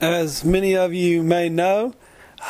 [0.00, 1.92] As many of you may know,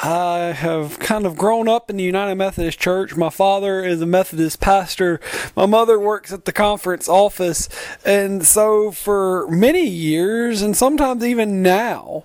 [0.02, 3.16] I have kind of grown up in the United Methodist Church.
[3.16, 5.18] My father is a Methodist pastor.
[5.56, 7.70] My mother works at the conference office.
[8.04, 12.24] And so for many years, and sometimes even now,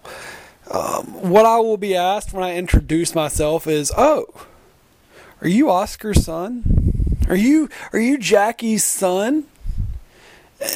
[0.70, 4.26] um, what I will be asked when I introduce myself is, Oh,
[5.40, 7.16] are you Oscar's son?
[7.30, 9.46] Are you, are you Jackie's son?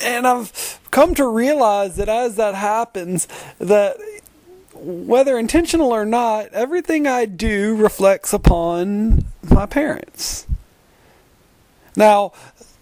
[0.03, 3.27] And I've come to realize that as that happens,
[3.59, 3.97] that
[4.79, 10.47] whether intentional or not, everything I do reflects upon my parents.
[11.95, 12.33] Now,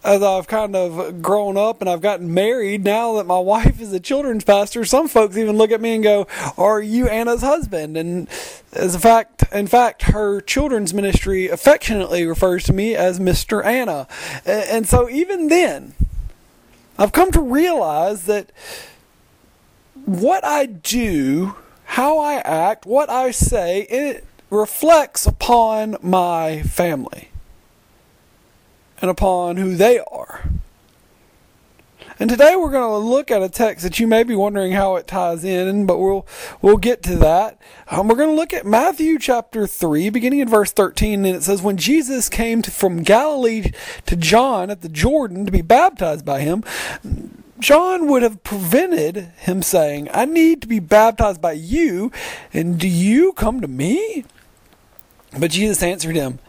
[0.03, 3.91] as I've kind of grown up and I've gotten married, now that my wife is
[3.91, 7.97] a children's pastor, some folks even look at me and go, "Are you Anna's husband?"
[7.97, 8.29] And
[8.71, 13.65] as a fact, in fact, her children's ministry affectionately refers to me as Mr.
[13.65, 14.07] Anna.
[14.45, 15.95] And so even then,
[16.97, 18.51] I've come to realize that
[20.05, 21.55] what I do
[21.95, 27.29] how I act, what I say, it reflects upon my family
[28.99, 30.43] and upon who they are.
[32.19, 34.97] And today we're going to look at a text that you may be wondering how
[34.97, 36.27] it ties in, but we'll
[36.61, 37.57] we'll get to that.
[37.87, 41.43] Um, we're going to look at Matthew chapter three, beginning in verse thirteen, and it
[41.43, 43.71] says, "When Jesus came to, from Galilee
[44.05, 46.61] to John at the Jordan to be baptized by him,
[47.59, 52.11] John would have prevented him saying, I need to be baptized by you,
[52.53, 54.25] and do you come to me?
[55.37, 56.39] But Jesus answered him,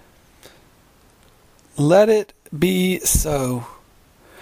[1.77, 3.67] Let it be so.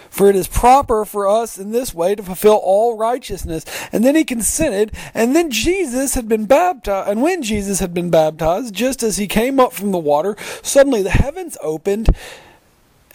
[0.08, 3.64] For it is proper for us in this way to fulfill all righteousness.
[3.90, 7.10] And then he consented, and then Jesus had been baptized.
[7.10, 11.02] And when Jesus had been baptized, just as he came up from the water, suddenly
[11.02, 12.16] the heavens opened,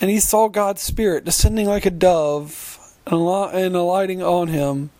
[0.01, 2.78] and he saw God's Spirit descending like a dove
[3.11, 4.91] and alighting on him.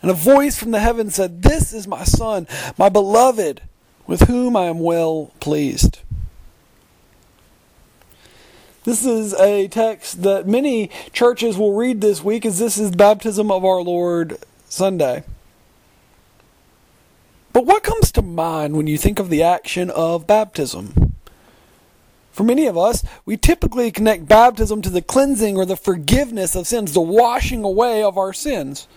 [0.00, 3.62] And a voice from the heaven said, This is my Son, my beloved,
[4.06, 6.00] with whom I am well pleased.
[8.84, 13.50] This is a text that many churches will read this week as this is baptism
[13.50, 14.38] of our Lord
[14.68, 15.22] Sunday.
[17.52, 21.01] But what comes to mind when you think of the action of baptism?
[22.32, 26.66] For many of us, we typically connect baptism to the cleansing or the forgiveness of
[26.66, 28.88] sins, the washing away of our sins.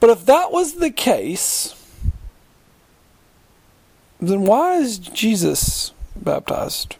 [0.00, 1.74] But if that was the case,
[4.20, 6.96] then why is Jesus baptized?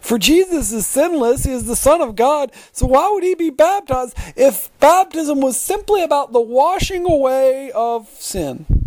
[0.00, 3.50] For Jesus is sinless, he is the Son of God, so why would he be
[3.50, 8.79] baptized if baptism was simply about the washing away of sin?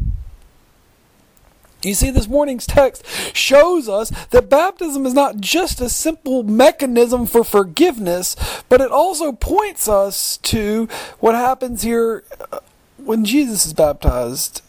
[1.84, 3.06] You see, this morning's text
[3.36, 8.36] shows us that baptism is not just a simple mechanism for forgiveness,
[8.70, 10.88] but it also points us to
[11.20, 12.60] what happens here uh,
[12.98, 14.62] when Jesus is baptized,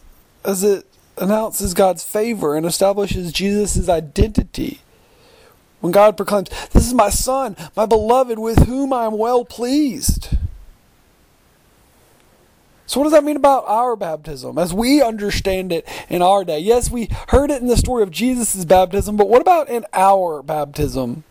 [0.43, 0.85] as it
[1.17, 4.81] announces God's favor and establishes Jesus' identity.
[5.79, 10.35] When God proclaims, This is my Son, my beloved, with whom I am well pleased.
[12.87, 16.59] So, what does that mean about our baptism as we understand it in our day?
[16.59, 20.43] Yes, we heard it in the story of Jesus' baptism, but what about in our
[20.43, 21.23] baptism?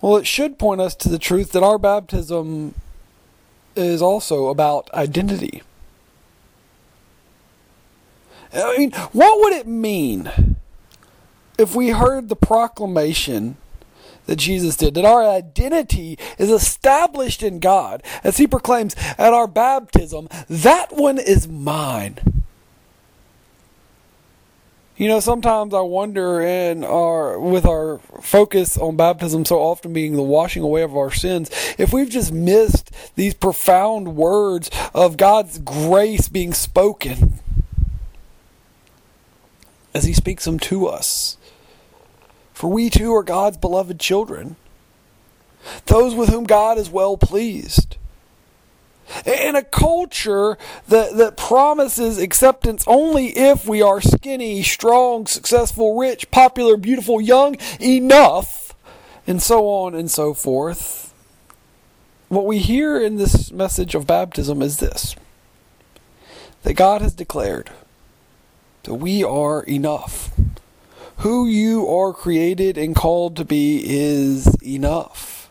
[0.00, 2.74] Well, it should point us to the truth that our baptism
[3.76, 5.62] is also about identity.
[8.52, 10.56] I mean, what would it mean
[11.58, 13.56] if we heard the proclamation
[14.26, 19.46] that Jesus did, that our identity is established in God, as he proclaims at our
[19.46, 22.18] baptism, that one is mine.
[25.00, 30.14] You know, sometimes I wonder in our with our focus on baptism so often being
[30.14, 35.58] the washing away of our sins, if we've just missed these profound words of God's
[35.58, 37.38] grace being spoken
[39.94, 41.38] as he speaks them to us
[42.60, 44.56] for we too are God's beloved children,
[45.86, 47.96] those with whom God is well pleased.
[49.24, 56.30] In a culture that, that promises acceptance only if we are skinny, strong, successful, rich,
[56.30, 58.74] popular, beautiful, young enough,
[59.26, 61.14] and so on and so forth,
[62.28, 65.16] what we hear in this message of baptism is this
[66.64, 67.70] that God has declared
[68.82, 70.30] that we are enough
[71.20, 75.50] who you are created and called to be is enough.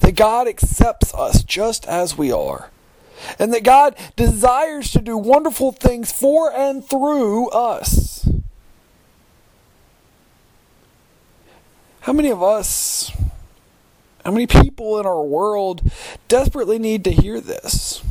[0.00, 2.70] That God accepts us just as we are.
[3.38, 8.28] And that God desires to do wonderful things for and through us.
[12.00, 13.12] How many of us,
[14.24, 15.82] how many people in our world
[16.26, 18.02] desperately need to hear this?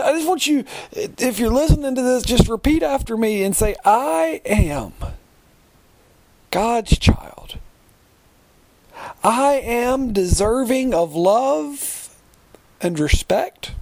[0.00, 3.76] I just want you, if you're listening to this, just repeat after me and say,
[3.84, 4.92] I am
[6.50, 7.58] God's child.
[9.22, 12.14] I am deserving of love
[12.80, 13.72] and respect.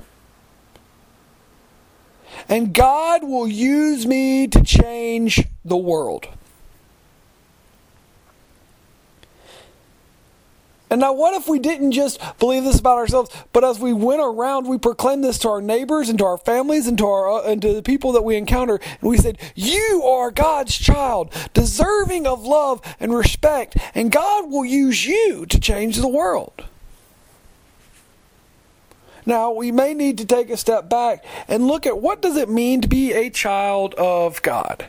[2.49, 6.29] And God will use me to change the world.
[10.93, 14.21] And now, what if we didn't just believe this about ourselves, but as we went
[14.21, 17.50] around, we proclaimed this to our neighbors and to our families and to our uh,
[17.50, 22.27] and to the people that we encounter, and we said, "You are God's child, deserving
[22.27, 26.62] of love and respect, and God will use you to change the world."
[29.25, 32.50] Now, we may need to take a step back and look at what does it
[32.50, 34.89] mean to be a child of God.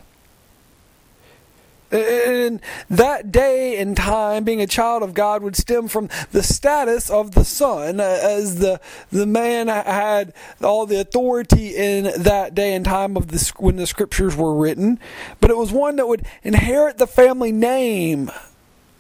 [1.94, 2.60] And
[2.90, 7.32] that day and time, being a child of God, would stem from the status of
[7.32, 8.82] the son, uh, as the
[9.12, 13.86] the man had all the authority in that day and time of the when the
[13.86, 15.00] scriptures were written.
[15.40, 18.32] But it was one that would inherit the family name,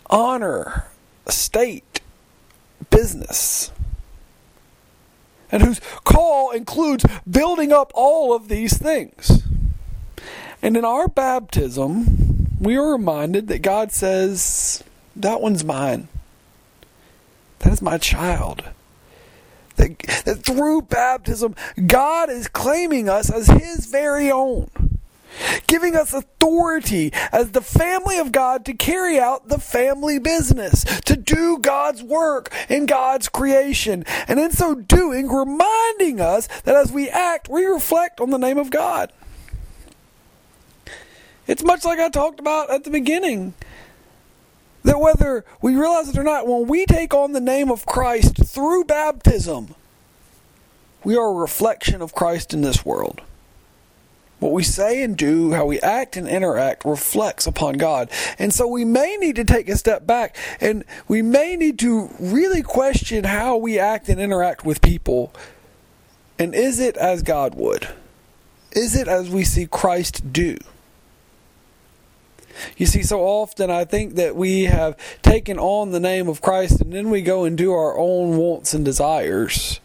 [0.10, 0.86] honor,
[1.26, 2.02] estate,
[2.90, 3.72] business
[5.54, 9.44] and whose call includes building up all of these things.
[10.64, 14.82] And in our baptism, we are reminded that God says,
[15.14, 16.08] That one's mine.
[17.60, 18.64] That is my child.
[19.76, 21.54] That, that through baptism,
[21.86, 24.70] God is claiming us as His very own,
[25.68, 31.18] giving us authority as the family of God to carry out the family business, to
[31.18, 37.10] do God's work in God's creation, and in so doing, reminding us that as we
[37.10, 39.12] act, we reflect on the name of God.
[41.48, 43.54] It's much like I talked about at the beginning.
[44.84, 48.46] That whether we realize it or not, when we take on the name of Christ
[48.46, 49.76] through baptism,
[51.04, 53.22] we are a reflection of Christ in this world.
[54.40, 58.10] What we say and do, how we act and interact, reflects upon God.
[58.38, 62.10] And so we may need to take a step back and we may need to
[62.20, 65.34] really question how we act and interact with people.
[66.38, 67.88] And is it as God would?
[68.74, 70.58] Is it as we see Christ do?
[72.78, 76.82] You see, so often I think that we have taken on the name of Christ
[76.82, 79.80] and then we go and do our own wants and desires.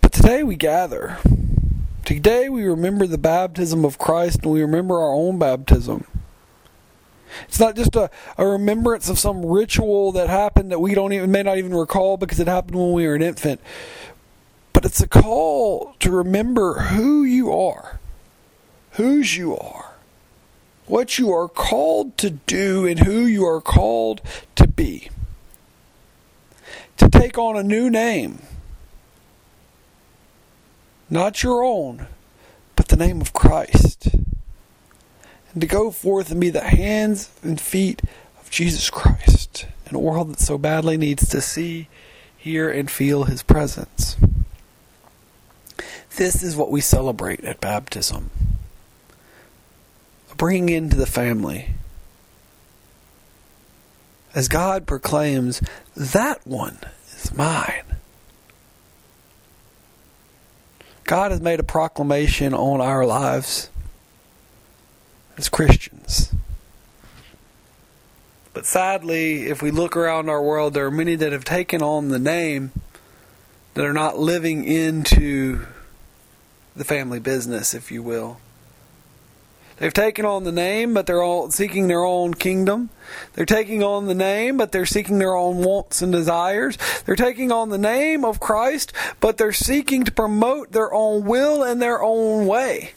[0.00, 1.18] But today we gather.
[2.04, 6.04] Today we remember the baptism of Christ and we remember our own baptism.
[7.48, 11.30] It's not just a, a remembrance of some ritual that happened that we don't even
[11.30, 13.60] may not even recall because it happened when we were an infant.
[14.72, 17.98] But it's a call to remember who you are,
[18.92, 19.89] whose you are
[20.90, 24.20] what you are called to do and who you are called
[24.56, 25.08] to be.
[26.96, 28.42] To take on a new name,
[31.08, 32.08] not your own,
[32.74, 34.08] but the name of Christ.
[35.52, 38.02] And to go forth and be the hands and feet
[38.40, 41.88] of Jesus Christ in a world that so badly needs to see,
[42.36, 44.16] hear, and feel His presence.
[46.16, 48.30] This is what we celebrate at baptism
[50.36, 51.74] bring into the family.
[54.34, 55.60] As God proclaims,
[55.96, 56.78] that one
[57.12, 57.84] is mine.
[61.04, 63.70] God has made a proclamation on our lives
[65.36, 66.32] as Christians.
[68.52, 72.08] But sadly, if we look around our world, there are many that have taken on
[72.08, 72.72] the name
[73.74, 75.66] that are not living into
[76.76, 78.40] the family business, if you will.
[79.80, 82.90] They've taken on the name, but they're all seeking their own kingdom.
[83.32, 86.76] They're taking on the name, but they're seeking their own wants and desires.
[87.06, 91.62] They're taking on the name of Christ, but they're seeking to promote their own will
[91.62, 92.92] and their own way.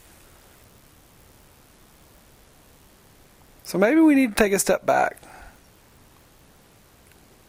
[3.64, 5.18] So maybe we need to take a step back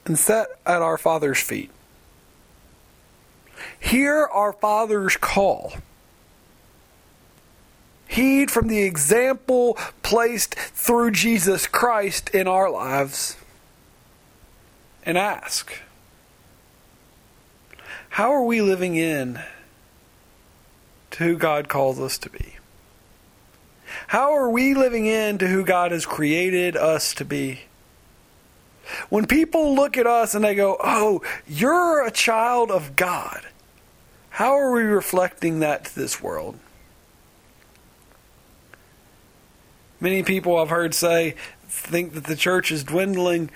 [0.07, 1.73] and set at our Father's feet.
[3.81, 5.73] Hear our Father's call
[8.07, 13.37] heed from the example placed through Jesus Christ in our lives
[15.05, 15.81] and ask
[18.11, 19.41] how are we living in
[21.11, 22.55] to who God calls us to be?
[24.07, 27.63] How are we living in to who God has created us to be?
[29.09, 33.47] When people look at us and they go, Oh, you're a child of God,
[34.31, 36.59] how are we reflecting that to this world?
[40.01, 41.35] Many people I've heard say
[41.69, 43.51] think that the church is dwindling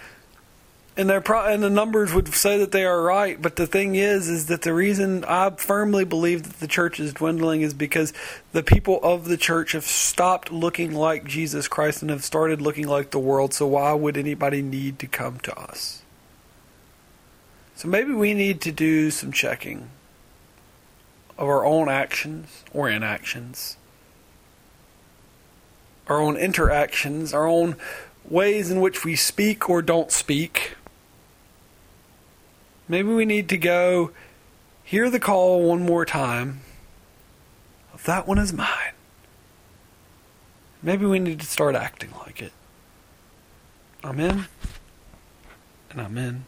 [0.98, 3.40] and they're pro- and the numbers would say that they are right.
[3.40, 7.14] But the thing is, is that the reason I firmly believe that the church is
[7.14, 8.12] dwindling is because
[8.50, 12.88] the people of the church have stopped looking like Jesus Christ and have started looking
[12.88, 13.54] like the world.
[13.54, 16.02] So why would anybody need to come to us?
[17.76, 19.90] So maybe we need to do some checking
[21.38, 23.76] of our own actions or inactions,
[26.08, 27.76] our own interactions, our own
[28.24, 30.74] ways in which we speak or don't speak.
[32.88, 34.10] Maybe we need to go
[34.82, 36.60] hear the call one more time.
[38.04, 38.94] That one is mine.
[40.82, 42.52] Maybe we need to start acting like it.
[44.04, 44.46] Amen.
[45.90, 46.44] And amen.